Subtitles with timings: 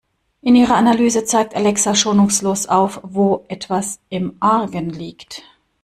[0.41, 5.43] In ihrer Analyse zeigt Alexa schonungslos auf, wo etwas im Argen liegt.